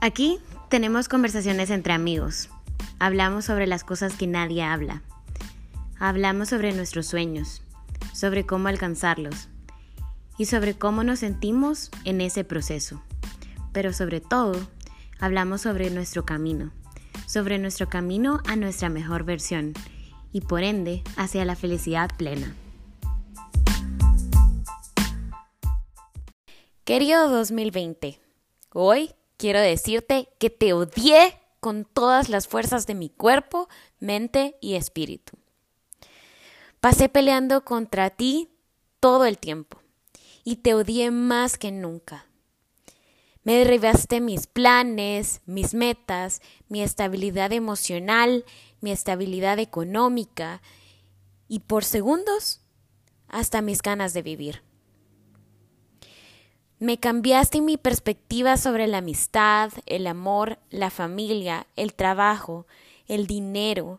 Aquí 0.00 0.38
tenemos 0.68 1.08
conversaciones 1.08 1.70
entre 1.70 1.92
amigos. 1.92 2.50
Hablamos 3.00 3.46
sobre 3.46 3.66
las 3.66 3.82
cosas 3.82 4.14
que 4.14 4.28
nadie 4.28 4.62
habla. 4.62 5.02
Hablamos 5.98 6.50
sobre 6.50 6.72
nuestros 6.72 7.06
sueños, 7.06 7.62
sobre 8.14 8.46
cómo 8.46 8.68
alcanzarlos 8.68 9.48
y 10.36 10.44
sobre 10.44 10.74
cómo 10.74 11.02
nos 11.02 11.18
sentimos 11.18 11.90
en 12.04 12.20
ese 12.20 12.44
proceso. 12.44 13.02
Pero 13.72 13.92
sobre 13.92 14.20
todo, 14.20 14.54
hablamos 15.18 15.62
sobre 15.62 15.90
nuestro 15.90 16.24
camino, 16.24 16.70
sobre 17.26 17.58
nuestro 17.58 17.88
camino 17.88 18.40
a 18.46 18.54
nuestra 18.54 18.90
mejor 18.90 19.24
versión 19.24 19.72
y 20.32 20.42
por 20.42 20.62
ende 20.62 21.02
hacia 21.16 21.44
la 21.44 21.56
felicidad 21.56 22.08
plena. 22.16 22.54
Querido 26.84 27.28
2020, 27.28 28.20
hoy 28.72 29.10
quiero 29.38 29.60
decirte 29.60 30.28
que 30.38 30.50
te 30.50 30.74
odié 30.74 31.40
con 31.60 31.86
todas 31.86 32.28
las 32.28 32.46
fuerzas 32.46 32.86
de 32.86 32.94
mi 32.94 33.08
cuerpo, 33.08 33.68
mente 33.98 34.56
y 34.60 34.74
espíritu. 34.74 35.38
Pasé 36.80 37.08
peleando 37.08 37.64
contra 37.64 38.10
ti 38.10 38.50
todo 39.00 39.24
el 39.24 39.38
tiempo 39.38 39.80
y 40.44 40.56
te 40.56 40.74
odié 40.74 41.10
más 41.10 41.56
que 41.56 41.72
nunca. 41.72 42.26
Me 43.42 43.54
derribaste 43.54 44.20
mis 44.20 44.46
planes, 44.46 45.40
mis 45.46 45.72
metas, 45.72 46.42
mi 46.68 46.82
estabilidad 46.82 47.52
emocional, 47.52 48.44
mi 48.80 48.90
estabilidad 48.90 49.58
económica 49.58 50.60
y 51.48 51.60
por 51.60 51.84
segundos 51.84 52.60
hasta 53.28 53.62
mis 53.62 53.82
ganas 53.82 54.12
de 54.12 54.22
vivir. 54.22 54.67
Me 56.78 56.98
cambiaste 56.98 57.60
mi 57.60 57.76
perspectiva 57.76 58.56
sobre 58.56 58.86
la 58.86 58.98
amistad, 58.98 59.72
el 59.86 60.06
amor, 60.06 60.58
la 60.70 60.90
familia, 60.90 61.66
el 61.74 61.92
trabajo, 61.92 62.66
el 63.08 63.26
dinero, 63.26 63.98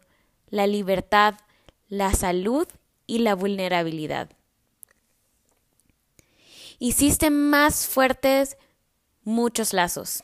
la 0.49 0.65
libertad, 0.65 1.35
la 1.89 2.13
salud 2.13 2.67
y 3.05 3.19
la 3.19 3.35
vulnerabilidad. 3.35 4.29
Hiciste 6.77 7.29
más 7.29 7.85
fuertes 7.85 8.55
muchos 9.23 9.73
lazos. 9.73 10.23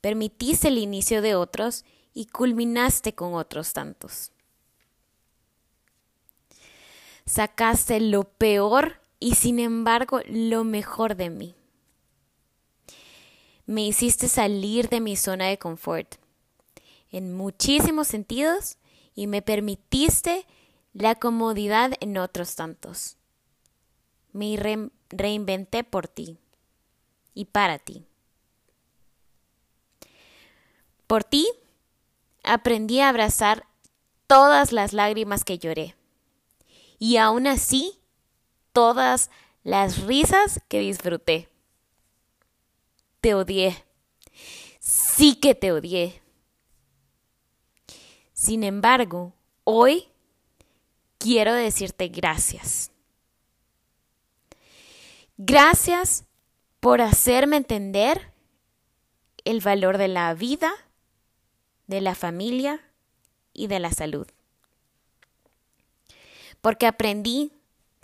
Permitiste 0.00 0.68
el 0.68 0.78
inicio 0.78 1.20
de 1.20 1.34
otros 1.34 1.84
y 2.14 2.26
culminaste 2.26 3.14
con 3.14 3.34
otros 3.34 3.74
tantos. 3.74 4.32
Sacaste 7.26 8.00
lo 8.00 8.24
peor 8.24 9.02
y 9.20 9.34
sin 9.34 9.58
embargo 9.58 10.20
lo 10.28 10.64
mejor 10.64 11.16
de 11.16 11.30
mí. 11.30 11.54
Me 13.66 13.86
hiciste 13.86 14.28
salir 14.28 14.88
de 14.88 15.00
mi 15.00 15.16
zona 15.16 15.46
de 15.46 15.58
confort 15.58 16.14
en 17.10 17.34
muchísimos 17.36 18.08
sentidos 18.08 18.78
y 19.14 19.26
me 19.26 19.42
permitiste 19.42 20.46
la 20.92 21.14
comodidad 21.14 21.92
en 22.00 22.18
otros 22.18 22.54
tantos. 22.54 23.16
Me 24.32 24.56
reinventé 25.10 25.84
por 25.84 26.08
ti 26.08 26.38
y 27.34 27.46
para 27.46 27.78
ti. 27.78 28.04
Por 31.06 31.24
ti 31.24 31.48
aprendí 32.42 33.00
a 33.00 33.08
abrazar 33.08 33.66
todas 34.26 34.72
las 34.72 34.92
lágrimas 34.92 35.44
que 35.44 35.58
lloré 35.58 35.94
y 36.98 37.16
aún 37.16 37.46
así 37.46 37.98
todas 38.78 39.28
las 39.64 40.04
risas 40.04 40.60
que 40.68 40.78
disfruté. 40.78 41.48
Te 43.20 43.34
odié. 43.34 43.84
Sí 44.78 45.34
que 45.34 45.56
te 45.56 45.72
odié. 45.72 46.22
Sin 48.32 48.62
embargo, 48.62 49.32
hoy 49.64 50.06
quiero 51.18 51.54
decirte 51.54 52.06
gracias. 52.06 52.92
Gracias 55.36 56.24
por 56.78 57.00
hacerme 57.00 57.56
entender 57.56 58.32
el 59.44 59.58
valor 59.60 59.98
de 59.98 60.06
la 60.06 60.32
vida, 60.34 60.72
de 61.88 62.00
la 62.00 62.14
familia 62.14 62.80
y 63.52 63.66
de 63.66 63.80
la 63.80 63.90
salud. 63.90 64.28
Porque 66.60 66.86
aprendí 66.86 67.57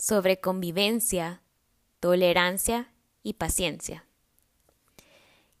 sobre 0.05 0.39
convivencia, 0.39 1.41
tolerancia 1.99 2.91
y 3.23 3.33
paciencia. 3.33 4.05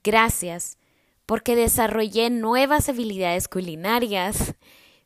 Gracias 0.03 0.77
porque 1.25 1.55
desarrollé 1.55 2.29
nuevas 2.29 2.87
habilidades 2.87 3.47
culinarias, 3.47 4.53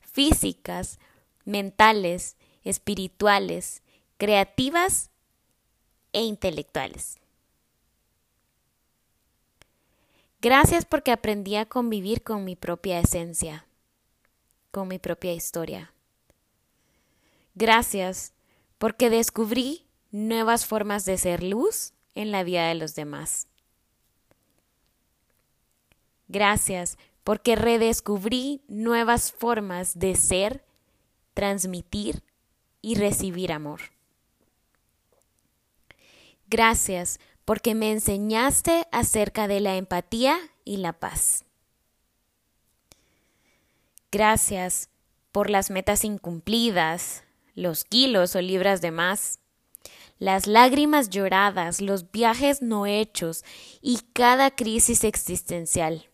físicas, 0.02 1.00
mentales, 1.46 2.36
espirituales, 2.66 3.82
creativas 4.18 5.10
e 6.12 6.24
intelectuales. 6.24 7.18
Gracias 10.42 10.84
porque 10.84 11.14
aprendí 11.14 11.56
a 11.56 11.66
convivir 11.66 12.24
con 12.24 12.44
mi 12.44 12.58
propia 12.58 13.00
esencia, 13.00 13.66
con 14.72 14.90
mi 14.90 15.00
propia 15.00 15.32
historia. 15.32 15.94
Gracias 17.56 18.34
porque 18.79 19.12
descubrí 19.12 19.85
nuevas 20.09 20.66
formas 20.66 21.06
de 21.06 21.19
ser 21.19 21.44
luz 21.44 21.94
en 22.16 22.31
la 22.31 22.44
vida 22.44 22.67
de 22.67 22.75
los 22.75 22.95
demás. 22.95 23.47
Gracias 26.28 26.97
porque 27.23 27.56
redescubrí 27.56 28.63
nuevas 28.67 29.31
formas 29.31 30.00
de 30.00 30.16
ser, 30.16 30.66
transmitir 31.34 32.23
y 32.81 32.95
recibir 32.95 33.51
amor. 33.51 33.81
Gracias 36.47 37.19
porque 37.46 37.75
me 37.75 37.91
enseñaste 37.91 38.88
acerca 38.91 39.47
de 39.47 39.59
la 39.59 39.75
empatía 39.75 40.40
y 40.66 40.78
la 40.78 40.94
paz. 40.94 41.46
Gracias 44.11 44.90
por 45.31 45.50
las 45.50 45.69
metas 45.69 46.03
incumplidas, 46.03 47.23
los 47.56 47.84
kilos 47.84 48.36
o 48.36 48.42
libras 48.42 48.82
de 48.82 48.92
más, 48.92 49.40
las 50.20 50.48
lágrimas 50.48 51.10
lloradas, 51.10 51.82
los 51.82 52.12
viajes 52.12 52.62
no 52.62 52.86
hechos 52.86 53.44
y 53.82 54.00
cada 54.14 54.52
crisis 54.52 55.04
existencial. 55.04 56.09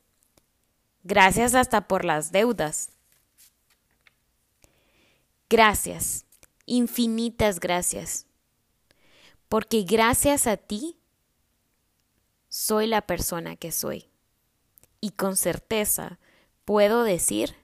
Gracias 1.03 1.55
hasta 1.55 1.87
por 1.87 2.05
las 2.05 2.31
deudas. 2.31 2.91
Gracias, 5.49 6.25
infinitas 6.65 7.59
gracias, 7.59 8.25
porque 9.49 9.83
gracias 9.83 10.47
a 10.47 10.57
ti 10.57 10.97
soy 12.49 12.87
la 12.87 13.01
persona 13.01 13.55
que 13.55 13.71
soy. 13.71 14.09
Y 15.01 15.11
con 15.11 15.35
certeza 15.35 16.19
puedo 16.63 17.03
decir 17.03 17.55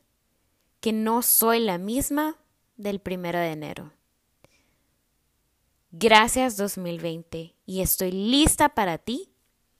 que 0.79 0.91
no 0.91 1.21
soy 1.21 1.59
la 1.59 1.77
misma 1.77 2.37
del 2.81 2.99
primero 2.99 3.39
de 3.39 3.51
enero. 3.51 3.93
Gracias 5.91 6.57
2020 6.57 7.55
y 7.65 7.81
estoy 7.81 8.11
lista 8.11 8.69
para 8.69 8.97
ti 8.97 9.29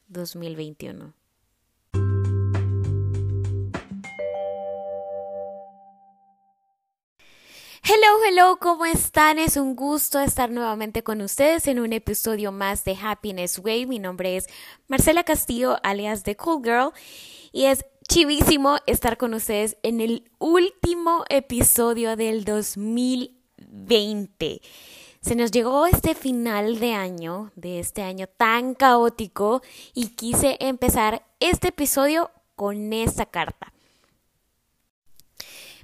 2021. 0.08 1.14
Hello, 7.84 8.24
hello, 8.26 8.58
¿cómo 8.62 8.86
están? 8.86 9.40
Es 9.40 9.58
un 9.58 9.76
gusto 9.76 10.20
estar 10.20 10.52
nuevamente 10.52 11.04
con 11.04 11.22
ustedes 11.22 11.68
en 11.68 11.80
un 11.80 11.94
episodio 11.94 12.52
más 12.52 12.84
de 12.84 12.96
Happiness 13.02 13.60
Way. 13.60 13.88
Mi 13.88 14.00
nombre 14.00 14.38
es 14.38 14.48
Marcela 14.88 15.24
Castillo, 15.24 15.78
alias 15.82 16.24
The 16.24 16.38
Cool 16.38 16.64
Girl, 16.64 16.92
y 17.52 17.66
es 17.66 17.84
chivísimo 18.12 18.78
estar 18.88 19.16
con 19.16 19.34
ustedes 19.34 19.78
en 19.84 20.02
el 20.02 20.30
último 20.38 21.24
episodio 21.30 22.18
del 22.18 22.44
2020. 22.44 24.62
Se 25.22 25.36
nos 25.38 25.52
llegó 25.52 25.86
este 25.86 26.14
final 26.14 26.82
de 26.82 26.94
año, 26.94 27.54
de 27.56 27.80
este 27.80 28.02
año 28.02 28.28
tan 28.28 28.76
caótico, 28.76 29.62
y 29.94 30.10
quise 30.10 30.58
empezar 30.60 31.26
este 31.40 31.70
episodio 31.70 32.32
con 32.58 32.92
esta 32.92 33.26
carta. 33.26 33.72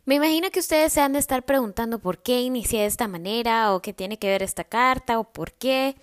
Me 0.03 0.15
imagino 0.15 0.51
que 0.51 0.59
ustedes 0.59 0.91
se 0.91 0.99
han 0.99 1.13
de 1.13 1.19
estar 1.19 1.45
preguntando 1.45 1.99
por 1.99 2.21
qué 2.21 2.41
inicié 2.41 2.81
de 2.81 2.87
esta 2.87 3.07
manera 3.07 3.73
o 3.73 3.81
qué 3.81 3.93
tiene 3.93 4.19
que 4.19 4.27
ver 4.27 4.43
esta 4.43 4.65
carta 4.65 5.17
o 5.17 5.31
por 5.31 5.53
qué. 5.53 5.95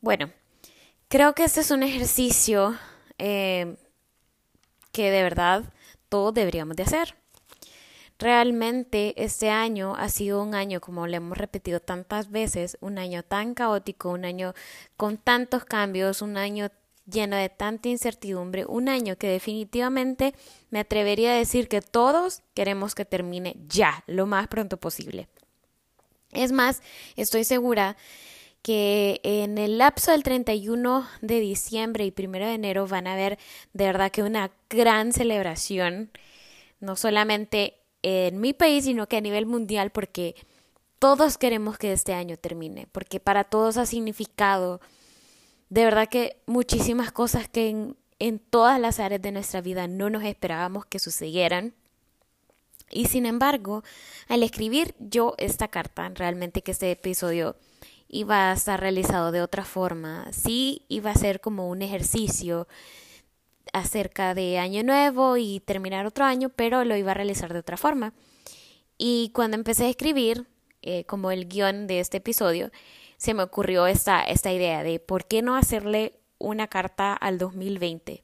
Bueno, 0.00 0.32
creo 1.08 1.34
que 1.34 1.44
este 1.44 1.60
es 1.60 1.70
un 1.70 1.82
ejercicio 1.82 2.74
eh, 3.18 3.76
que 4.92 5.10
de 5.10 5.22
verdad 5.22 5.64
todos 6.08 6.34
deberíamos 6.34 6.76
de 6.76 6.84
hacer. 6.84 7.16
Realmente 8.18 9.14
este 9.16 9.50
año 9.50 9.96
ha 9.96 10.08
sido 10.08 10.42
un 10.42 10.54
año, 10.54 10.80
como 10.80 11.08
le 11.08 11.16
hemos 11.16 11.36
repetido 11.36 11.80
tantas 11.80 12.30
veces, 12.30 12.78
un 12.80 12.98
año 12.98 13.24
tan 13.24 13.54
caótico, 13.54 14.10
un 14.10 14.24
año 14.24 14.54
con 14.96 15.16
tantos 15.16 15.64
cambios, 15.64 16.22
un 16.22 16.36
año 16.36 16.70
lleno 17.10 17.34
de 17.36 17.48
tanta 17.48 17.88
incertidumbre, 17.88 18.64
un 18.64 18.88
año 18.88 19.16
que 19.16 19.26
definitivamente 19.28 20.34
me 20.70 20.78
atrevería 20.78 21.32
a 21.32 21.36
decir 21.36 21.66
que 21.66 21.82
todos 21.82 22.42
queremos 22.54 22.94
que 22.94 23.04
termine 23.04 23.56
ya, 23.66 24.04
lo 24.06 24.26
más 24.26 24.46
pronto 24.46 24.76
posible. 24.76 25.28
Es 26.30 26.52
más, 26.52 26.80
estoy 27.16 27.44
segura 27.44 27.96
que 28.62 29.20
en 29.24 29.58
el 29.58 29.78
lapso 29.78 30.12
del 30.12 30.22
31 30.22 31.06
de 31.20 31.40
diciembre 31.40 32.04
y 32.06 32.14
1 32.16 32.38
de 32.38 32.54
enero 32.54 32.86
van 32.86 33.08
a 33.08 33.16
ver 33.16 33.38
de 33.72 33.86
verdad 33.86 34.10
que 34.12 34.22
una 34.22 34.52
gran 34.70 35.12
celebración, 35.12 36.10
no 36.80 36.96
solamente 36.96 37.78
en 38.02 38.40
mi 38.40 38.52
país, 38.52 38.84
sino 38.84 39.08
que 39.08 39.16
a 39.16 39.20
nivel 39.20 39.46
mundial, 39.46 39.90
porque 39.90 40.36
todos 40.98 41.38
queremos 41.38 41.76
que 41.76 41.92
este 41.92 42.14
año 42.14 42.36
termine, 42.36 42.86
porque 42.92 43.18
para 43.18 43.44
todos 43.44 43.76
ha 43.76 43.86
significado 43.86 44.80
de 45.68 45.84
verdad 45.84 46.08
que 46.08 46.36
muchísimas 46.46 47.12
cosas 47.12 47.48
que 47.48 47.70
en, 47.70 47.96
en 48.18 48.38
todas 48.38 48.78
las 48.78 49.00
áreas 49.00 49.22
de 49.22 49.32
nuestra 49.32 49.60
vida 49.62 49.88
no 49.88 50.10
nos 50.10 50.22
esperábamos 50.22 50.84
que 50.86 50.98
sucedieran. 50.98 51.74
Y 52.90 53.06
sin 53.06 53.24
embargo, 53.24 53.82
al 54.28 54.42
escribir 54.42 54.94
yo 54.98 55.34
esta 55.38 55.68
carta, 55.68 56.10
realmente 56.10 56.60
que 56.60 56.72
este 56.72 56.90
episodio 56.90 57.56
iba 58.12 58.50
a 58.50 58.52
estar 58.52 58.78
realizado 58.78 59.32
de 59.32 59.40
otra 59.40 59.64
forma, 59.64 60.28
sí 60.32 60.84
iba 60.88 61.10
a 61.10 61.16
ser 61.16 61.40
como 61.40 61.68
un 61.70 61.80
ejercicio 61.80 62.68
acerca 63.72 64.34
de 64.34 64.58
año 64.58 64.84
nuevo 64.84 65.38
y 65.38 65.60
terminar 65.60 66.04
otro 66.04 66.26
año, 66.26 66.50
pero 66.50 66.84
lo 66.84 66.94
iba 66.94 67.12
a 67.12 67.14
realizar 67.14 67.54
de 67.54 67.60
otra 67.60 67.78
forma. 67.78 68.12
Y 68.98 69.30
cuando 69.34 69.56
empecé 69.56 69.86
a 69.86 69.88
escribir, 69.88 70.46
eh, 70.82 71.04
como 71.04 71.30
el 71.30 71.48
guion 71.48 71.86
de 71.86 72.00
este 72.00 72.18
episodio, 72.18 72.70
se 73.16 73.32
me 73.32 73.42
ocurrió 73.42 73.86
esta, 73.86 74.22
esta 74.22 74.52
idea 74.52 74.82
de 74.82 75.00
por 75.00 75.24
qué 75.24 75.40
no 75.40 75.56
hacerle 75.56 76.12
una 76.38 76.68
carta 76.68 77.14
al 77.14 77.38
2020. 77.38 78.22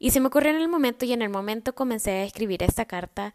Y 0.00 0.10
se 0.10 0.18
me 0.18 0.26
ocurrió 0.26 0.50
en 0.50 0.60
el 0.60 0.68
momento 0.68 1.04
y 1.04 1.12
en 1.12 1.22
el 1.22 1.28
momento 1.28 1.76
comencé 1.76 2.10
a 2.10 2.24
escribir 2.24 2.64
esta 2.64 2.86
carta 2.86 3.34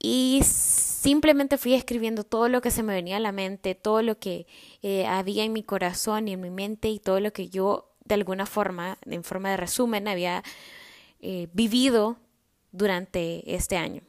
y 0.00 0.40
simplemente 0.42 1.58
fui 1.58 1.74
escribiendo 1.74 2.24
todo 2.24 2.48
lo 2.48 2.62
que 2.62 2.70
se 2.70 2.82
me 2.82 2.94
venía 2.94 3.18
a 3.18 3.20
la 3.20 3.32
mente, 3.32 3.74
todo 3.74 4.02
lo 4.02 4.18
que 4.18 4.46
eh, 4.82 5.06
había 5.06 5.44
en 5.44 5.52
mi 5.52 5.62
corazón 5.62 6.26
y 6.26 6.32
en 6.32 6.40
mi 6.40 6.50
mente 6.50 6.88
y 6.88 6.98
todo 6.98 7.20
lo 7.20 7.32
que 7.32 7.50
yo 7.50 7.90
de 8.04 8.14
alguna 8.14 8.46
forma, 8.46 8.98
en 9.02 9.22
forma 9.22 9.50
de 9.50 9.58
resumen, 9.58 10.08
había 10.08 10.42
eh, 11.20 11.48
vivido 11.52 12.16
durante 12.72 13.54
este 13.54 13.76
año. 13.76 14.02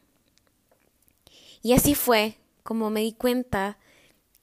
Y 1.61 1.73
así 1.73 1.93
fue 1.93 2.37
como 2.63 2.89
me 2.89 3.01
di 3.01 3.11
cuenta 3.11 3.77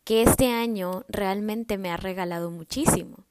que 0.05 0.23
este 0.23 0.49
año 0.49 1.05
realmente 1.09 1.79
me 1.79 1.91
ha 1.91 1.97
regalado 1.97 2.51
muchísimo. 2.51 3.25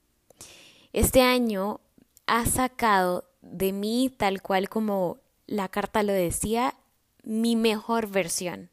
Este 0.91 1.21
año 1.21 1.81
ha 2.25 2.45
sacado 2.45 3.25
de 3.41 3.71
mí, 3.71 4.13
tal 4.15 4.41
cual 4.41 4.69
como 4.69 5.19
la 5.45 5.69
carta 5.69 6.03
lo 6.03 6.13
decía, 6.13 6.75
mi 7.27 7.55
mejor 7.55 8.07
versión. 8.07 8.69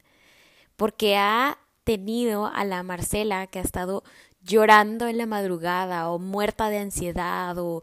Porque 0.76 1.16
ha 1.16 1.58
tenido 1.84 2.46
a 2.46 2.64
la 2.64 2.82
Marcela 2.82 3.46
que 3.46 3.58
ha 3.58 3.62
estado 3.62 4.02
llorando 4.42 5.06
en 5.06 5.18
la 5.18 5.26
madrugada 5.26 6.10
o 6.10 6.18
muerta 6.18 6.70
de 6.70 6.78
ansiedad 6.78 7.56
o 7.58 7.82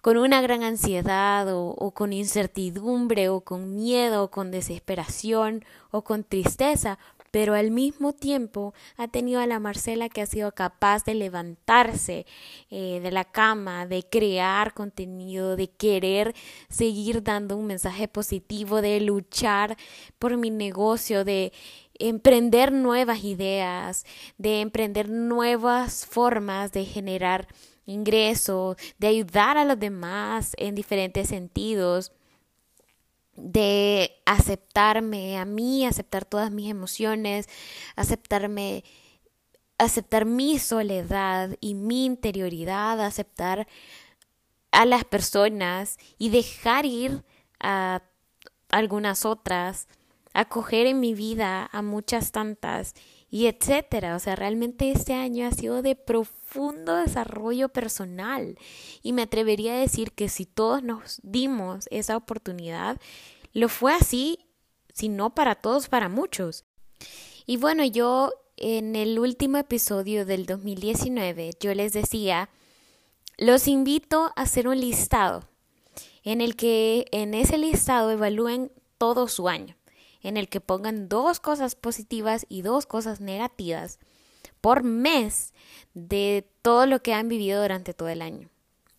con 0.00 0.16
una 0.16 0.40
gran 0.40 0.62
ansiedad 0.62 1.46
o, 1.50 1.90
con 1.92 2.12
incertidumbre 2.12 3.28
o 3.28 3.42
con 3.42 3.76
miedo 3.76 4.24
o 4.24 4.30
con 4.30 4.50
desesperación 4.50 5.64
o 5.90 6.02
con 6.02 6.24
tristeza, 6.24 6.98
pero 7.30 7.54
al 7.54 7.70
mismo 7.70 8.12
tiempo 8.12 8.74
ha 8.96 9.08
tenido 9.08 9.40
a 9.40 9.46
la 9.46 9.60
Marcela 9.60 10.08
que 10.08 10.22
ha 10.22 10.26
sido 10.26 10.52
capaz 10.52 11.04
de 11.04 11.14
levantarse 11.14 12.26
eh, 12.70 13.00
de 13.02 13.10
la 13.10 13.24
cama, 13.24 13.86
de 13.86 14.02
crear 14.02 14.74
contenido, 14.74 15.56
de 15.56 15.68
querer 15.68 16.34
seguir 16.68 17.22
dando 17.22 17.56
un 17.56 17.66
mensaje 17.66 18.08
positivo, 18.08 18.82
de 18.82 19.00
luchar 19.00 19.76
por 20.18 20.36
mi 20.36 20.50
negocio, 20.50 21.24
de 21.24 21.52
emprender 21.98 22.72
nuevas 22.72 23.24
ideas, 23.24 24.04
de 24.38 24.60
emprender 24.60 25.08
nuevas 25.08 26.06
formas 26.06 26.72
de 26.72 26.84
generar 26.84 27.46
ingresos, 27.86 28.76
de 28.98 29.08
ayudar 29.08 29.58
a 29.58 29.64
los 29.64 29.78
demás 29.78 30.52
en 30.56 30.74
diferentes 30.74 31.28
sentidos 31.28 32.12
de 33.34 34.12
aceptarme 34.26 35.38
a 35.38 35.44
mí, 35.44 35.86
aceptar 35.86 36.24
todas 36.24 36.50
mis 36.50 36.70
emociones, 36.70 37.48
aceptarme, 37.96 38.84
aceptar 39.78 40.24
mi 40.24 40.58
soledad 40.58 41.56
y 41.60 41.74
mi 41.74 42.04
interioridad, 42.04 43.00
aceptar 43.00 43.66
a 44.72 44.84
las 44.84 45.04
personas 45.04 45.98
y 46.18 46.30
dejar 46.30 46.86
ir 46.86 47.24
a 47.58 48.02
algunas 48.70 49.24
otras, 49.24 49.88
acoger 50.32 50.86
en 50.86 51.00
mi 51.00 51.14
vida 51.14 51.68
a 51.72 51.82
muchas 51.82 52.32
tantas 52.32 52.94
y 53.30 53.46
etcétera. 53.46 54.16
O 54.16 54.18
sea, 54.18 54.36
realmente 54.36 54.90
este 54.92 55.14
año 55.14 55.46
ha 55.46 55.52
sido 55.52 55.82
de 55.82 55.96
profundo 55.96 56.39
desarrollo 57.04 57.68
personal 57.68 58.58
y 59.02 59.12
me 59.12 59.22
atrevería 59.22 59.74
a 59.74 59.80
decir 59.80 60.12
que 60.12 60.28
si 60.28 60.46
todos 60.46 60.82
nos 60.82 61.20
dimos 61.22 61.86
esa 61.90 62.16
oportunidad, 62.16 63.00
lo 63.52 63.68
fue 63.68 63.92
así, 63.92 64.38
si 64.92 65.08
no 65.08 65.34
para 65.34 65.54
todos, 65.56 65.88
para 65.88 66.08
muchos. 66.08 66.64
Y 67.46 67.56
bueno, 67.56 67.84
yo 67.84 68.32
en 68.56 68.96
el 68.96 69.18
último 69.18 69.58
episodio 69.58 70.26
del 70.26 70.46
2019, 70.46 71.52
yo 71.60 71.74
les 71.74 71.92
decía, 71.92 72.50
los 73.38 73.68
invito 73.68 74.32
a 74.36 74.42
hacer 74.42 74.68
un 74.68 74.80
listado 74.80 75.48
en 76.22 76.40
el 76.40 76.56
que 76.56 77.06
en 77.12 77.34
ese 77.34 77.56
listado 77.56 78.10
evalúen 78.10 78.70
todo 78.98 79.28
su 79.28 79.48
año 79.48 79.76
en 80.22 80.36
el 80.36 80.48
que 80.48 80.60
pongan 80.60 81.08
dos 81.08 81.40
cosas 81.40 81.74
positivas 81.74 82.46
y 82.48 82.62
dos 82.62 82.86
cosas 82.86 83.20
negativas 83.20 83.98
por 84.60 84.82
mes 84.82 85.54
de 85.94 86.46
todo 86.62 86.86
lo 86.86 87.02
que 87.02 87.14
han 87.14 87.28
vivido 87.28 87.62
durante 87.62 87.94
todo 87.94 88.08
el 88.08 88.22
año. 88.22 88.48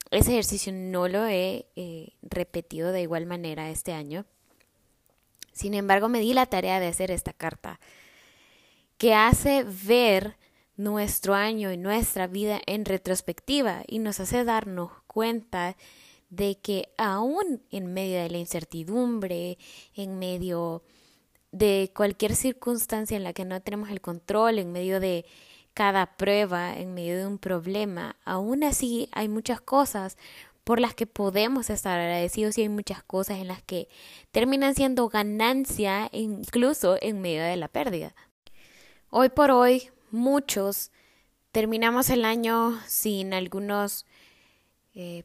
Ese 0.09 0.31
ejercicio 0.31 0.73
no 0.73 1.07
lo 1.07 1.25
he 1.25 1.67
eh, 1.75 2.13
repetido 2.21 2.91
de 2.91 3.01
igual 3.01 3.25
manera 3.25 3.69
este 3.69 3.93
año. 3.93 4.25
Sin 5.53 5.73
embargo, 5.73 6.09
me 6.09 6.19
di 6.19 6.33
la 6.33 6.45
tarea 6.45 6.79
de 6.79 6.87
hacer 6.87 7.11
esta 7.11 7.33
carta 7.33 7.79
que 8.97 9.13
hace 9.13 9.63
ver 9.63 10.37
nuestro 10.75 11.33
año 11.33 11.71
y 11.71 11.77
nuestra 11.77 12.27
vida 12.27 12.59
en 12.65 12.85
retrospectiva 12.85 13.83
y 13.87 13.99
nos 13.99 14.19
hace 14.19 14.43
darnos 14.43 14.91
cuenta 15.07 15.77
de 16.29 16.57
que 16.59 16.89
aún 16.97 17.61
en 17.71 17.93
medio 17.93 18.21
de 18.21 18.29
la 18.29 18.37
incertidumbre, 18.37 19.57
en 19.95 20.17
medio 20.17 20.83
de 21.51 21.91
cualquier 21.95 22.35
circunstancia 22.35 23.17
en 23.17 23.23
la 23.23 23.33
que 23.33 23.45
no 23.45 23.61
tenemos 23.61 23.89
el 23.89 24.01
control, 24.01 24.59
en 24.59 24.71
medio 24.71 24.99
de 24.99 25.25
cada 25.73 26.17
prueba, 26.17 26.77
en 26.77 26.93
medio 26.93 27.17
de 27.17 27.25
un 27.25 27.37
problema, 27.37 28.15
aún 28.25 28.63
así 28.63 29.09
hay 29.11 29.29
muchas 29.29 29.61
cosas 29.61 30.17
por 30.63 30.79
las 30.79 30.93
que 30.93 31.07
podemos 31.07 31.69
estar 31.69 31.99
agradecidos 31.99 32.57
y 32.57 32.61
hay 32.61 32.69
muchas 32.69 33.03
cosas 33.03 33.39
en 33.39 33.47
las 33.47 33.63
que 33.63 33.87
terminan 34.31 34.75
siendo 34.75 35.09
ganancia 35.09 36.09
incluso 36.11 36.97
en 37.01 37.21
medio 37.21 37.43
de 37.43 37.57
la 37.57 37.67
pérdida. 37.67 38.13
Hoy 39.09 39.29
por 39.29 39.51
hoy 39.51 39.89
muchos 40.11 40.91
terminamos 41.51 42.09
el 42.09 42.25
año 42.25 42.79
sin 42.87 43.33
algunos 43.33 44.05
eh, 44.93 45.23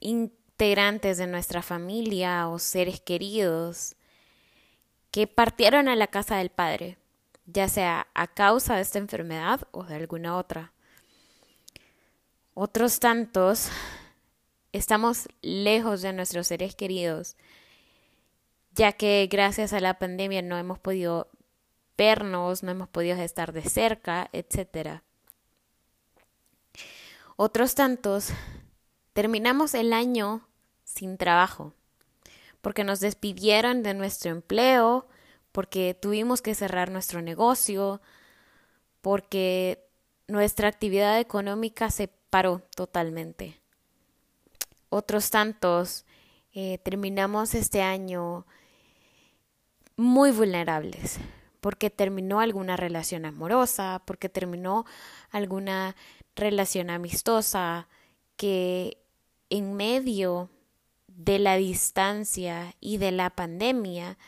integrantes 0.00 1.18
de 1.18 1.26
nuestra 1.26 1.62
familia 1.62 2.48
o 2.48 2.58
seres 2.58 3.00
queridos 3.00 3.96
que 5.10 5.26
partieron 5.26 5.88
a 5.88 5.96
la 5.96 6.08
casa 6.08 6.36
del 6.36 6.50
Padre, 6.50 6.98
ya 7.46 7.68
sea 7.68 8.06
a 8.14 8.26
causa 8.26 8.76
de 8.76 8.82
esta 8.82 8.98
enfermedad 8.98 9.62
o 9.70 9.84
de 9.84 9.96
alguna 9.96 10.36
otra. 10.36 10.72
Otros 12.54 13.00
tantos 13.00 13.68
estamos 14.72 15.28
lejos 15.42 16.02
de 16.02 16.12
nuestros 16.12 16.46
seres 16.46 16.74
queridos, 16.74 17.36
ya 18.74 18.92
que 18.92 19.28
gracias 19.30 19.72
a 19.72 19.80
la 19.80 19.98
pandemia 19.98 20.42
no 20.42 20.58
hemos 20.58 20.78
podido 20.78 21.28
vernos, 21.96 22.62
no 22.62 22.70
hemos 22.70 22.88
podido 22.88 23.16
estar 23.16 23.52
de 23.52 23.62
cerca, 23.62 24.28
etc. 24.32 25.02
Otros 27.36 27.74
tantos 27.74 28.30
terminamos 29.12 29.74
el 29.74 29.92
año 29.92 30.48
sin 30.84 31.16
trabajo 31.16 31.72
porque 32.64 32.82
nos 32.82 32.98
despidieron 33.00 33.82
de 33.82 33.92
nuestro 33.92 34.30
empleo, 34.30 35.06
porque 35.54 35.94
tuvimos 35.94 36.42
que 36.42 36.56
cerrar 36.56 36.90
nuestro 36.90 37.22
negocio, 37.22 38.02
porque 39.02 39.86
nuestra 40.26 40.66
actividad 40.66 41.20
económica 41.20 41.92
se 41.92 42.08
paró 42.28 42.60
totalmente. 42.74 43.60
Otros 44.88 45.30
tantos 45.30 46.06
eh, 46.54 46.78
terminamos 46.78 47.54
este 47.54 47.82
año 47.82 48.46
muy 49.96 50.32
vulnerables, 50.32 51.20
porque 51.60 51.88
terminó 51.88 52.40
alguna 52.40 52.76
relación 52.76 53.24
amorosa, 53.24 54.02
porque 54.06 54.28
terminó 54.28 54.84
alguna 55.30 55.94
relación 56.34 56.90
amistosa 56.90 57.86
que 58.36 58.98
en 59.50 59.74
medio 59.74 60.50
de 61.06 61.38
la 61.38 61.54
distancia 61.54 62.74
y 62.80 62.96
de 62.96 63.12
la 63.12 63.30
pandemia, 63.30 64.18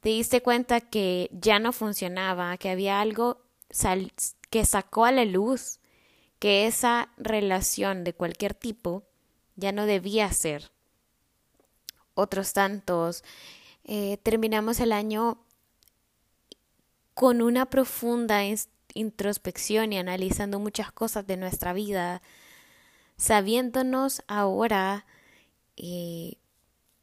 te 0.00 0.08
diste 0.10 0.42
cuenta 0.42 0.80
que 0.80 1.28
ya 1.32 1.58
no 1.58 1.72
funcionaba, 1.72 2.56
que 2.56 2.70
había 2.70 3.00
algo 3.00 3.42
que 4.50 4.64
sacó 4.64 5.04
a 5.04 5.12
la 5.12 5.24
luz 5.24 5.78
que 6.38 6.66
esa 6.66 7.10
relación 7.18 8.02
de 8.02 8.14
cualquier 8.14 8.54
tipo 8.54 9.04
ya 9.56 9.72
no 9.72 9.86
debía 9.86 10.32
ser. 10.32 10.70
Otros 12.14 12.54
tantos, 12.54 13.22
eh, 13.84 14.18
terminamos 14.22 14.80
el 14.80 14.92
año 14.92 15.44
con 17.14 17.42
una 17.42 17.66
profunda 17.66 18.40
introspección 18.94 19.92
y 19.92 19.98
analizando 19.98 20.58
muchas 20.58 20.90
cosas 20.90 21.26
de 21.26 21.36
nuestra 21.36 21.74
vida, 21.74 22.22
sabiéndonos 23.16 24.22
ahora 24.26 25.04
eh, 25.76 26.38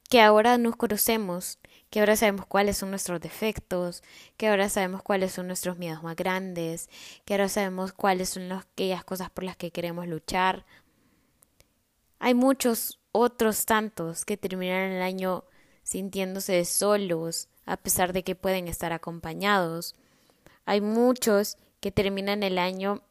que 0.09 0.21
ahora 0.21 0.57
nos 0.57 0.75
conocemos, 0.75 1.59
que 1.89 1.99
ahora 1.99 2.15
sabemos 2.15 2.45
cuáles 2.45 2.77
son 2.77 2.89
nuestros 2.89 3.21
defectos, 3.21 4.03
que 4.35 4.47
ahora 4.47 4.69
sabemos 4.69 5.01
cuáles 5.03 5.31
son 5.31 5.47
nuestros 5.47 5.77
miedos 5.77 6.03
más 6.03 6.15
grandes, 6.15 6.89
que 7.25 7.33
ahora 7.33 7.49
sabemos 7.49 7.93
cuáles 7.93 8.29
son 8.29 8.51
aquellas 8.51 9.03
cosas 9.03 9.29
por 9.29 9.43
las 9.43 9.55
que 9.55 9.71
queremos 9.71 10.07
luchar. 10.07 10.65
Hay 12.19 12.33
muchos 12.33 12.99
otros 13.11 13.65
tantos 13.65 14.25
que 14.25 14.37
terminan 14.37 14.91
el 14.91 15.01
año 15.01 15.45
sintiéndose 15.83 16.65
solos, 16.65 17.47
a 17.65 17.77
pesar 17.77 18.11
de 18.11 18.23
que 18.23 18.35
pueden 18.35 18.67
estar 18.67 18.91
acompañados. 18.91 19.95
Hay 20.65 20.81
muchos 20.81 21.57
que 21.79 21.91
terminan 21.91 22.43
el 22.43 22.57
año 22.57 23.03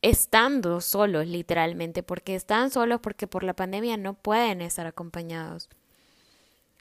estando 0.00 0.80
solos 0.80 1.26
literalmente, 1.26 2.02
porque 2.02 2.34
están 2.34 2.70
solos 2.70 3.00
porque 3.02 3.26
por 3.26 3.42
la 3.42 3.54
pandemia 3.54 3.96
no 3.96 4.14
pueden 4.14 4.62
estar 4.62 4.86
acompañados. 4.86 5.68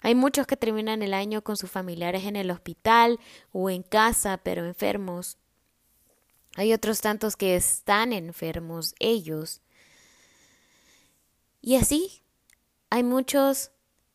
Hay 0.06 0.14
muchos 0.14 0.46
que 0.46 0.56
terminan 0.56 1.02
el 1.02 1.16
año 1.16 1.44
con 1.44 1.58
sus 1.58 1.72
familiares 1.72 2.26
en 2.26 2.36
el 2.36 2.52
hospital 2.52 3.20
o 3.52 3.72
en 3.72 3.82
casa, 3.82 4.38
pero 4.38 4.64
enfermos. 4.64 5.40
Hay 6.56 6.74
otros 6.74 7.02
tantos 7.02 7.36
que 7.36 7.56
están 7.56 8.14
enfermos 8.14 8.94
ellos. 9.00 9.62
Y 11.60 11.78
así, 11.78 12.22
hay 12.92 13.02
muchos 13.02 13.72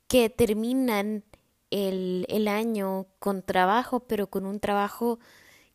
que 0.06 0.30
terminan 0.30 1.24
el, 1.70 2.46
año 2.46 3.08
con 3.18 3.42
trabajo, 3.42 3.98
pero 3.98 4.30
con 4.30 4.46
un 4.46 4.60
trabajo 4.60 5.18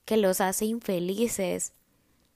que 0.06 0.16
los 0.16 0.40
hace 0.40 0.64
infelices, 0.64 1.74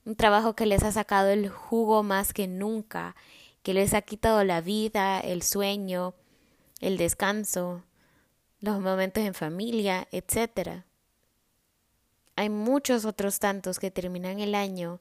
un 0.04 0.18
trabajo 0.18 0.54
que 0.54 0.66
les 0.66 0.84
ha 0.84 0.92
sacado 0.92 1.30
el 1.30 1.48
jugo 1.48 2.04
más 2.04 2.34
que 2.34 2.46
nunca, 2.46 3.16
que 3.64 3.74
les 3.74 3.94
ha 3.94 4.02
quitado 4.02 4.44
la 4.44 4.60
vida, 4.60 5.22
el 5.22 5.44
sueño, 5.44 6.14
el 6.80 6.98
descanso, 6.98 7.84
los 8.60 8.80
momentos 8.80 9.24
en 9.24 9.34
familia, 9.34 10.08
etc. 10.12 10.84
Hay 12.36 12.50
muchos 12.50 13.06
otros 13.06 13.40
tantos 13.40 13.80
que 13.80 13.92
terminan 13.92 14.40
el 14.40 14.56
año 14.56 15.00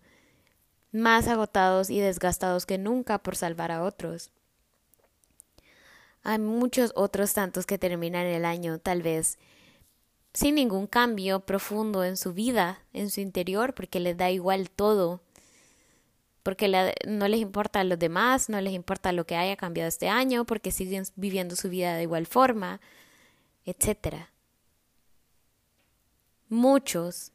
más 0.92 1.28
agotados 1.28 1.90
y 1.90 2.00
desgastados 2.00 2.66
que 2.66 2.78
nunca 2.78 3.18
por 3.18 3.36
salvar 3.36 3.70
a 3.72 3.84
otros. 3.84 4.30
Hay 6.22 6.38
muchos 6.38 6.92
otros 6.94 7.32
tantos 7.32 7.66
que 7.66 7.78
terminan 7.78 8.26
el 8.26 8.44
año 8.44 8.78
tal 8.78 9.02
vez 9.02 9.38
sin 10.38 10.54
ningún 10.54 10.86
cambio 10.86 11.40
profundo 11.40 12.04
en 12.04 12.16
su 12.16 12.32
vida, 12.32 12.82
en 12.92 13.10
su 13.10 13.20
interior, 13.20 13.74
porque 13.74 13.98
les 13.98 14.16
da 14.16 14.30
igual 14.30 14.70
todo, 14.70 15.20
porque 16.48 16.94
no 17.06 17.28
les 17.28 17.40
importa 17.40 17.80
a 17.80 17.84
los 17.84 17.98
demás, 17.98 18.48
no 18.48 18.58
les 18.62 18.72
importa 18.72 19.12
lo 19.12 19.26
que 19.26 19.36
haya 19.36 19.54
cambiado 19.54 19.86
este 19.86 20.08
año, 20.08 20.46
porque 20.46 20.70
siguen 20.70 21.04
viviendo 21.14 21.56
su 21.56 21.68
vida 21.68 21.94
de 21.94 22.04
igual 22.04 22.26
forma, 22.26 22.80
etc. 23.66 24.28
Muchos 26.48 27.32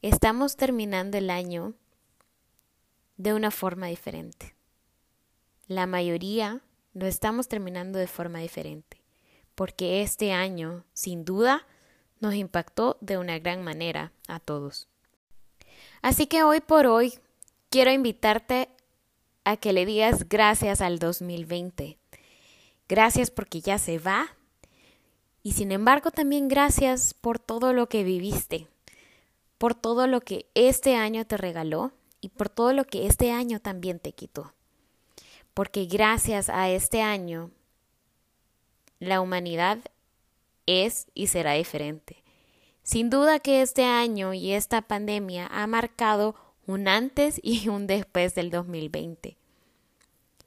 estamos 0.00 0.56
terminando 0.56 1.18
el 1.18 1.28
año 1.28 1.74
de 3.18 3.34
una 3.34 3.50
forma 3.50 3.88
diferente. 3.88 4.54
La 5.66 5.86
mayoría 5.86 6.62
lo 6.94 7.04
estamos 7.04 7.48
terminando 7.48 7.98
de 7.98 8.06
forma 8.06 8.38
diferente, 8.38 9.02
porque 9.54 10.00
este 10.00 10.32
año, 10.32 10.82
sin 10.94 11.26
duda, 11.26 11.66
nos 12.20 12.34
impactó 12.34 12.96
de 13.02 13.18
una 13.18 13.38
gran 13.38 13.62
manera 13.62 14.12
a 14.28 14.40
todos. 14.40 14.88
Así 16.00 16.26
que 16.26 16.42
hoy 16.42 16.60
por 16.60 16.86
hoy 16.86 17.18
quiero 17.70 17.92
invitarte 17.92 18.68
a 19.44 19.56
que 19.56 19.72
le 19.72 19.86
digas 19.86 20.28
gracias 20.28 20.80
al 20.80 20.98
2020. 20.98 21.98
Gracias 22.88 23.30
porque 23.30 23.60
ya 23.60 23.78
se 23.78 23.98
va. 23.98 24.28
Y 25.42 25.52
sin 25.52 25.70
embargo 25.70 26.10
también 26.10 26.48
gracias 26.48 27.14
por 27.14 27.38
todo 27.38 27.72
lo 27.72 27.88
que 27.88 28.02
viviste, 28.02 28.66
por 29.58 29.74
todo 29.74 30.06
lo 30.06 30.20
que 30.20 30.46
este 30.54 30.96
año 30.96 31.24
te 31.24 31.36
regaló 31.36 31.92
y 32.20 32.30
por 32.30 32.48
todo 32.48 32.72
lo 32.72 32.84
que 32.84 33.06
este 33.06 33.30
año 33.30 33.60
también 33.60 34.00
te 34.00 34.12
quitó. 34.12 34.52
Porque 35.54 35.86
gracias 35.86 36.48
a 36.48 36.68
este 36.68 37.00
año 37.00 37.50
la 38.98 39.20
humanidad 39.20 39.78
es 40.66 41.06
y 41.14 41.28
será 41.28 41.52
diferente. 41.52 42.22
Sin 42.82 43.10
duda 43.10 43.38
que 43.38 43.62
este 43.62 43.84
año 43.84 44.34
y 44.34 44.52
esta 44.52 44.82
pandemia 44.82 45.46
ha 45.46 45.66
marcado 45.66 46.34
un 46.66 46.88
antes 46.88 47.40
y 47.42 47.68
un 47.68 47.86
después 47.86 48.34
del 48.34 48.50
2020. 48.50 49.36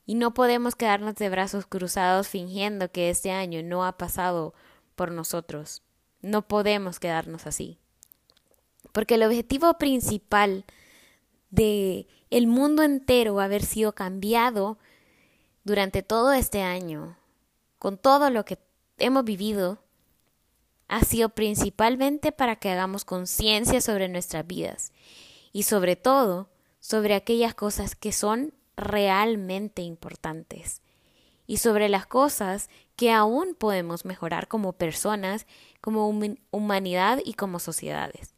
Y 0.06 0.16
no 0.16 0.34
podemos 0.34 0.76
quedarnos 0.76 1.16
de 1.16 1.30
brazos 1.30 1.66
cruzados 1.68 2.28
fingiendo 2.28 2.92
que 2.92 3.10
este 3.10 3.32
año 3.32 3.62
no 3.64 3.86
ha 3.86 3.98
pasado 3.98 4.54
por 4.96 5.12
nosotros. 5.12 5.84
No 6.22 6.48
podemos 6.48 7.00
quedarnos 7.00 7.46
así. 7.46 7.78
Porque 8.92 9.16
el 9.16 9.24
objetivo 9.24 9.78
principal 9.78 10.66
de 11.52 12.08
el 12.32 12.48
mundo 12.48 12.82
entero 12.84 13.40
haber 13.40 13.64
sido 13.64 13.94
cambiado 13.94 14.80
durante 15.64 16.02
todo 16.02 16.34
este 16.34 16.64
año, 16.64 17.18
con 17.78 17.98
todo 17.98 18.32
lo 18.32 18.46
que 18.46 18.58
hemos 18.98 19.24
vivido, 19.24 19.78
ha 20.88 21.04
sido 21.04 21.30
principalmente 21.30 22.32
para 22.32 22.56
que 22.56 22.72
hagamos 22.72 23.06
conciencia 23.06 23.80
sobre 23.80 24.10
nuestras 24.10 24.46
vidas 24.48 24.92
y 25.52 25.64
sobre 25.64 25.96
todo 25.96 26.50
sobre 26.80 27.14
aquellas 27.14 27.54
cosas 27.54 27.96
que 27.96 28.12
son 28.12 28.54
realmente 28.78 29.82
importantes 29.82 30.82
y 31.48 31.58
sobre 31.58 31.90
las 31.90 32.06
cosas 32.06 32.70
que 32.96 33.12
aún 33.12 33.56
podemos 33.56 34.06
mejorar 34.06 34.48
como 34.48 34.74
personas, 34.74 35.48
como 35.82 36.08
humanidad 36.52 37.20
y 37.24 37.34
como 37.34 37.60
sociedades. 37.60 38.34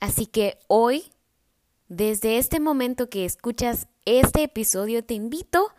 Así 0.00 0.26
que 0.26 0.58
hoy, 0.66 1.12
desde 1.88 2.38
este 2.38 2.60
momento 2.60 3.10
que 3.10 3.24
escuchas 3.24 3.88
este 4.04 4.44
episodio, 4.44 5.04
te 5.04 5.14
invito 5.14 5.72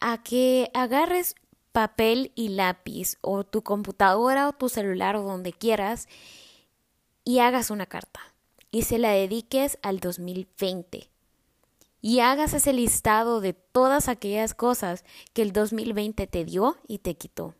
a 0.00 0.22
que 0.22 0.70
agarres 0.74 1.34
papel 1.72 2.30
y 2.34 2.50
lápiz 2.50 3.16
o 3.20 3.44
tu 3.44 3.62
computadora 3.62 4.48
o 4.48 4.52
tu 4.52 4.68
celular 4.68 5.16
o 5.16 5.22
donde 5.22 5.52
quieras 5.52 6.06
y 7.24 7.40
hagas 7.40 7.70
una 7.70 7.86
carta 7.86 8.33
y 8.74 8.82
se 8.82 8.98
la 8.98 9.12
dediques 9.12 9.78
al 9.82 10.00
2020 10.00 11.08
y 12.00 12.18
hagas 12.18 12.54
ese 12.54 12.72
listado 12.72 13.40
de 13.40 13.52
todas 13.52 14.08
aquellas 14.08 14.52
cosas 14.52 15.04
que 15.32 15.42
el 15.42 15.52
2020 15.52 16.26
te 16.26 16.44
dio 16.44 16.76
y 16.88 16.98
te 16.98 17.14
quitó. 17.14 17.54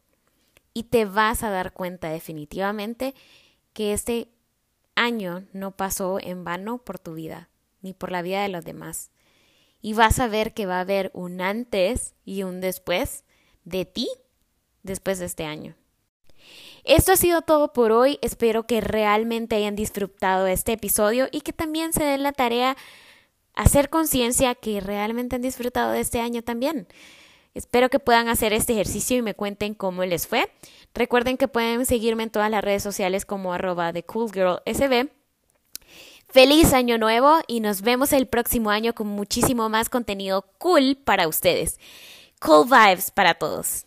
Y 0.75 0.83
te 0.83 1.05
vas 1.05 1.45
a 1.45 1.51
dar 1.51 1.73
cuenta 1.73 2.09
definitivamente 2.11 3.15
que 3.73 3.93
este 3.93 4.27
año 4.97 5.45
no 5.53 5.71
pasó 5.71 6.19
en 6.21 6.43
vano 6.43 6.79
por 6.79 6.99
tu 6.99 7.15
vida, 7.15 7.49
ni 7.81 7.93
por 7.93 8.11
la 8.11 8.21
vida 8.21 8.43
de 8.43 8.49
los 8.49 8.65
demás. 8.65 9.13
Y 9.81 9.95
vas 9.95 10.19
a 10.19 10.27
ver 10.27 10.53
que 10.53 10.67
va 10.67 10.79
a 10.79 10.81
haber 10.81 11.13
un 11.15 11.41
antes 11.41 12.15
y 12.25 12.43
un 12.43 12.61
después 12.61 13.23
de 13.65 13.85
ti 13.85 14.09
después 14.83 15.21
de 15.21 15.27
este 15.27 15.45
año. 15.45 15.77
Esto 16.85 17.13
ha 17.13 17.17
sido 17.17 17.41
todo 17.41 17.73
por 17.73 17.93
hoy. 17.93 18.19
Espero 18.21 18.67
que 18.67 18.83
realmente 18.83 19.57
hayan 19.57 19.75
disfrutado 19.75 20.47
este 20.47 20.73
episodio 20.73 21.29
y 21.33 21.41
que 21.41 21.55
también 21.55 21.93
se 21.95 22.05
den 22.05 22.23
la 22.23 22.33
tarea 22.33 22.77
hacer 23.55 23.89
conciencia 23.89 24.55
que 24.55 24.81
realmente 24.81 25.37
han 25.37 25.43
disfrutado 25.43 25.93
de 25.93 26.01
este 26.01 26.21
año 26.21 26.43
también. 26.43 26.87
Espero 27.55 27.89
que 27.89 28.01
puedan 28.01 28.29
hacer 28.29 28.53
este 28.53 28.73
ejercicio 28.73 29.17
y 29.17 29.23
me 29.23 29.35
cuenten 29.35 29.75
cómo 29.75 30.05
les 30.05 30.27
fue. 30.27 30.51
Recuerden 30.93 31.37
que 31.37 31.49
pueden 31.49 31.87
seguirme 31.87 32.25
en 32.25 32.31
todas 32.31 32.51
las 32.51 32.63
redes 32.63 32.83
sociales 32.83 33.25
como 33.25 33.53
arroba 33.53 33.93
thecoolgirlsb. 33.93 35.09
Feliz 36.29 36.73
año 36.73 36.99
nuevo 36.99 37.39
y 37.47 37.61
nos 37.61 37.83
vemos 37.83 38.13
el 38.13 38.27
próximo 38.27 38.71
año 38.71 38.93
con 38.93 39.07
muchísimo 39.07 39.69
más 39.69 39.89
contenido 39.89 40.43
cool 40.59 40.99
para 41.03 41.29
ustedes. 41.29 41.79
Cool 42.41 42.67
vibes 42.67 43.13
para 43.13 43.35
todos. 43.35 43.87